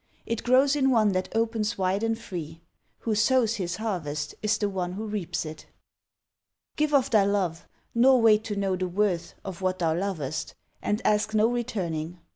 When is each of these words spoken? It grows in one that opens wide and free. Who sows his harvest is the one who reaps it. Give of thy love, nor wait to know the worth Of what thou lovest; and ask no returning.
It 0.25 0.41
grows 0.41 0.75
in 0.75 0.89
one 0.89 1.11
that 1.11 1.29
opens 1.35 1.77
wide 1.77 2.01
and 2.01 2.17
free. 2.17 2.59
Who 3.01 3.13
sows 3.13 3.57
his 3.57 3.75
harvest 3.75 4.33
is 4.41 4.57
the 4.57 4.67
one 4.67 4.93
who 4.93 5.05
reaps 5.05 5.45
it. 5.45 5.67
Give 6.75 6.95
of 6.95 7.11
thy 7.11 7.23
love, 7.25 7.67
nor 7.93 8.19
wait 8.19 8.43
to 8.45 8.55
know 8.55 8.75
the 8.75 8.87
worth 8.87 9.35
Of 9.45 9.61
what 9.61 9.77
thou 9.77 9.93
lovest; 9.95 10.55
and 10.81 11.05
ask 11.05 11.35
no 11.35 11.45
returning. 11.47 12.19